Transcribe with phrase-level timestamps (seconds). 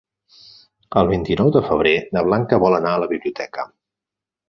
[1.01, 3.71] El vint-i-nou de febrer na Blanca vol anar a la biblioteca.